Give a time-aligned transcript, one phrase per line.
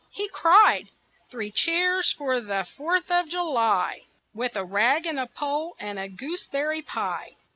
[0.09, 0.87] He cried:
[1.29, 6.09] "Three cheers for the Fourth of July!" With a rag and a pole and a
[6.09, 7.35] gooseberry pie.